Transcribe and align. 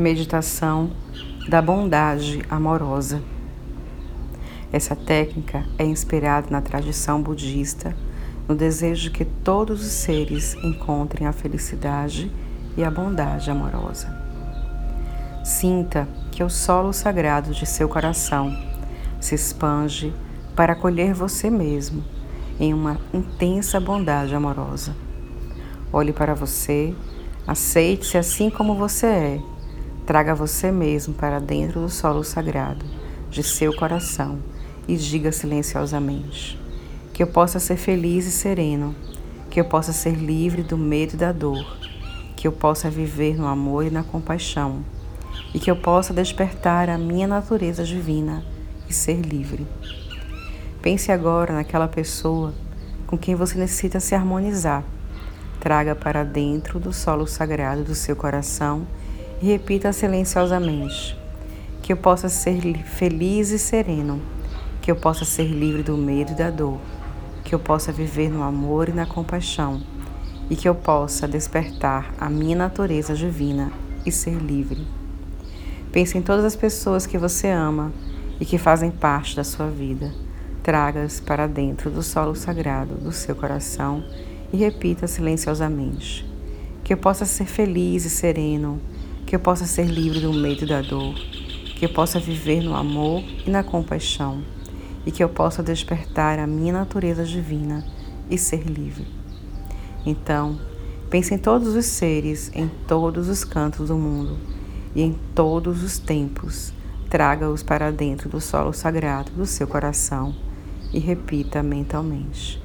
Meditação 0.00 0.92
da 1.46 1.60
bondade 1.60 2.42
amorosa. 2.48 3.22
Essa 4.72 4.96
técnica 4.96 5.66
é 5.76 5.84
inspirada 5.84 6.46
na 6.48 6.62
tradição 6.62 7.20
budista, 7.20 7.94
no 8.48 8.54
desejo 8.54 9.02
de 9.02 9.10
que 9.10 9.26
todos 9.26 9.82
os 9.82 9.92
seres 9.92 10.54
encontrem 10.64 11.26
a 11.26 11.34
felicidade 11.34 12.32
e 12.78 12.82
a 12.82 12.90
bondade 12.90 13.50
amorosa. 13.50 14.08
Sinta 15.44 16.08
que 16.32 16.42
o 16.42 16.48
solo 16.48 16.94
sagrado 16.94 17.52
de 17.52 17.66
seu 17.66 17.86
coração 17.86 18.56
se 19.20 19.34
expande 19.34 20.14
para 20.56 20.72
acolher 20.72 21.12
você 21.12 21.50
mesmo 21.50 22.02
em 22.58 22.72
uma 22.72 22.96
intensa 23.12 23.78
bondade 23.78 24.34
amorosa. 24.34 24.96
Olhe 25.92 26.14
para 26.14 26.34
você, 26.34 26.94
aceite-se 27.46 28.16
assim 28.16 28.48
como 28.48 28.74
você 28.74 29.06
é 29.06 29.59
Traga 30.10 30.34
você 30.34 30.72
mesmo 30.72 31.14
para 31.14 31.38
dentro 31.38 31.82
do 31.82 31.88
solo 31.88 32.24
sagrado 32.24 32.84
de 33.30 33.44
seu 33.44 33.72
coração 33.72 34.40
e 34.88 34.96
diga 34.96 35.30
silenciosamente: 35.30 36.60
Que 37.12 37.22
eu 37.22 37.28
possa 37.28 37.60
ser 37.60 37.76
feliz 37.76 38.26
e 38.26 38.32
sereno, 38.32 38.92
que 39.48 39.60
eu 39.60 39.64
possa 39.66 39.92
ser 39.92 40.16
livre 40.16 40.64
do 40.64 40.76
medo 40.76 41.14
e 41.14 41.16
da 41.16 41.30
dor, 41.30 41.64
que 42.34 42.48
eu 42.48 42.50
possa 42.50 42.90
viver 42.90 43.36
no 43.36 43.46
amor 43.46 43.86
e 43.86 43.90
na 43.90 44.02
compaixão, 44.02 44.84
e 45.54 45.60
que 45.60 45.70
eu 45.70 45.76
possa 45.76 46.12
despertar 46.12 46.90
a 46.90 46.98
minha 46.98 47.28
natureza 47.28 47.84
divina 47.84 48.44
e 48.88 48.92
ser 48.92 49.20
livre. 49.20 49.64
Pense 50.82 51.12
agora 51.12 51.54
naquela 51.54 51.86
pessoa 51.86 52.52
com 53.06 53.16
quem 53.16 53.36
você 53.36 53.56
necessita 53.56 54.00
se 54.00 54.16
harmonizar. 54.16 54.82
Traga 55.60 55.94
para 55.94 56.24
dentro 56.24 56.80
do 56.80 56.92
solo 56.92 57.28
sagrado 57.28 57.84
do 57.84 57.94
seu 57.94 58.16
coração 58.16 58.88
e 59.40 59.46
repita 59.46 59.92
silenciosamente: 59.92 61.16
que 61.82 61.92
eu 61.92 61.96
possa 61.96 62.28
ser 62.28 62.60
feliz 62.84 63.50
e 63.50 63.58
sereno, 63.58 64.20
que 64.80 64.90
eu 64.90 64.96
possa 64.96 65.24
ser 65.24 65.46
livre 65.46 65.82
do 65.82 65.96
medo 65.96 66.32
e 66.32 66.36
da 66.36 66.50
dor, 66.50 66.78
que 67.44 67.54
eu 67.54 67.58
possa 67.58 67.90
viver 67.90 68.30
no 68.30 68.42
amor 68.42 68.88
e 68.88 68.92
na 68.92 69.06
compaixão, 69.06 69.82
e 70.48 70.56
que 70.56 70.68
eu 70.68 70.74
possa 70.74 71.26
despertar 71.26 72.14
a 72.18 72.28
minha 72.28 72.56
natureza 72.56 73.14
divina 73.14 73.72
e 74.04 74.12
ser 74.12 74.36
livre. 74.36 74.86
Pense 75.92 76.16
em 76.16 76.22
todas 76.22 76.44
as 76.44 76.54
pessoas 76.54 77.06
que 77.06 77.18
você 77.18 77.48
ama 77.48 77.92
e 78.38 78.44
que 78.44 78.58
fazem 78.58 78.90
parte 78.90 79.34
da 79.34 79.42
sua 79.42 79.68
vida. 79.68 80.12
Traga-as 80.62 81.18
para 81.18 81.46
dentro 81.46 81.90
do 81.90 82.02
solo 82.02 82.34
sagrado 82.34 82.94
do 82.94 83.10
seu 83.10 83.34
coração 83.34 84.04
e 84.52 84.56
repita 84.56 85.06
silenciosamente: 85.06 86.26
que 86.84 86.92
eu 86.92 86.96
possa 86.96 87.24
ser 87.24 87.46
feliz 87.46 88.04
e 88.04 88.10
sereno, 88.10 88.80
que 89.30 89.36
eu 89.36 89.40
possa 89.40 89.64
ser 89.64 89.86
livre 89.86 90.18
do 90.18 90.32
medo 90.32 90.64
e 90.64 90.66
da 90.66 90.82
dor, 90.82 91.14
que 91.76 91.84
eu 91.84 91.88
possa 91.88 92.18
viver 92.18 92.64
no 92.64 92.74
amor 92.74 93.22
e 93.46 93.48
na 93.48 93.62
compaixão, 93.62 94.42
e 95.06 95.12
que 95.12 95.22
eu 95.22 95.28
possa 95.28 95.62
despertar 95.62 96.40
a 96.40 96.48
minha 96.48 96.72
natureza 96.72 97.24
divina 97.24 97.86
e 98.28 98.36
ser 98.36 98.64
livre. 98.64 99.06
Então, 100.04 100.58
pense 101.08 101.32
em 101.32 101.38
todos 101.38 101.76
os 101.76 101.86
seres, 101.86 102.50
em 102.56 102.68
todos 102.88 103.28
os 103.28 103.44
cantos 103.44 103.86
do 103.86 103.96
mundo 103.96 104.36
e 104.96 105.00
em 105.00 105.16
todos 105.32 105.84
os 105.84 105.96
tempos. 105.96 106.72
Traga-os 107.08 107.62
para 107.62 107.92
dentro 107.92 108.28
do 108.28 108.40
solo 108.40 108.72
sagrado 108.72 109.30
do 109.30 109.46
seu 109.46 109.68
coração 109.68 110.34
e 110.92 110.98
repita 110.98 111.62
mentalmente: 111.62 112.60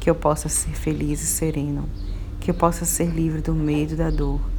que 0.00 0.08
eu 0.08 0.14
possa 0.14 0.48
ser 0.48 0.72
feliz 0.72 1.22
e 1.22 1.26
sereno, 1.26 1.86
que 2.40 2.50
eu 2.50 2.54
possa 2.54 2.86
ser 2.86 3.10
livre 3.10 3.42
do 3.42 3.54
medo 3.54 3.92
e 3.92 3.96
da 3.96 4.08
dor 4.08 4.55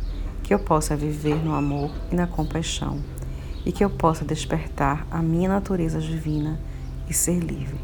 que 0.48 0.53
eu 0.53 0.59
possa 0.59 0.95
viver 0.95 1.36
no 1.44 1.53
amor 1.53 1.92
e 2.09 2.16
na 2.16 2.26
compaixão 2.26 3.02
e 3.66 3.72
que 3.73 3.84
eu 3.84 3.90
possa 3.90 4.23
despertar 4.23 5.06
a 5.12 5.22
minha 5.22 5.50
natureza 5.50 6.00
divina 6.00 6.58
e 7.09 7.13
ser 7.13 7.38
livre. 7.38 7.78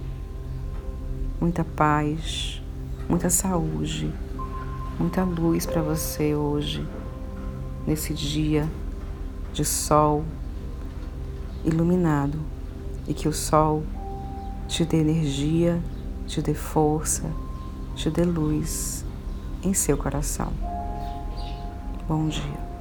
Muita 1.42 1.66
paz, 1.66 2.64
muita 3.10 3.30
saúde, 3.30 4.10
muita 4.98 5.26
luz 5.26 5.66
para 5.66 5.82
você 5.82 6.36
hoje, 6.36 6.88
nesse 7.86 8.14
dia 8.14 8.66
de 9.52 9.66
sol 9.66 10.24
iluminado 11.66 12.40
e 13.06 13.14
que 13.14 13.28
o 13.28 13.34
sol 13.34 13.84
te 14.70 14.86
dê 14.86 15.02
energia, 15.02 15.84
te 16.26 16.42
dê 16.42 16.54
força, 16.54 17.30
te 17.94 18.10
dê 18.10 18.24
luz 18.24 19.04
em 19.62 19.74
seu 19.74 19.98
coração. 19.98 20.54
Bom 22.08 22.28
dia. 22.28 22.73